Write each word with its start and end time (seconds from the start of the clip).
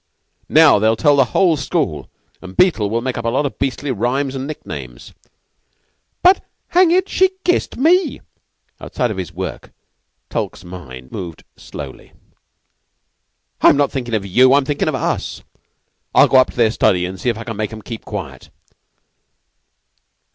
"Now 0.49 0.79
they'll 0.79 0.95
tell 0.95 1.15
the 1.15 1.25
whole 1.25 1.55
school 1.55 2.09
and 2.41 2.57
Beetle'll 2.57 3.01
make 3.01 3.19
up 3.19 3.25
a 3.25 3.29
lot 3.29 3.45
of 3.45 3.59
beastly 3.59 3.91
rhymes 3.91 4.33
and 4.33 4.47
nick 4.47 4.65
names." 4.65 5.13
"But, 6.23 6.43
hang 6.69 6.89
it, 6.89 7.07
she 7.07 7.29
kissed 7.43 7.77
me!" 7.77 8.21
Outside 8.79 9.11
of 9.11 9.17
his 9.17 9.31
work, 9.31 9.71
Tulke's 10.31 10.63
mind 10.65 11.11
moved 11.11 11.43
slowly. 11.55 12.13
"I'm 13.61 13.77
not 13.77 13.91
thinking 13.91 14.15
of 14.15 14.25
you. 14.25 14.55
I'm 14.55 14.65
thinking 14.65 14.87
of 14.87 14.95
us. 14.95 15.43
I'll 16.15 16.27
go 16.27 16.37
up 16.37 16.49
to 16.49 16.57
their 16.57 16.71
study 16.71 17.05
and 17.05 17.19
see 17.21 17.29
if 17.29 17.37
I 17.37 17.43
can 17.43 17.55
make 17.55 17.71
'em 17.71 17.83
keep 17.83 18.03
quiet!" 18.03 18.49